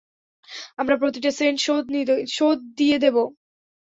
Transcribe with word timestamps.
আমরা 0.77 0.95
প্রতিটা 0.97 1.31
সেন্ট 1.31 1.57
শোধ 2.35 2.59
দিয়ে 2.77 2.97
দেব। 2.97 3.15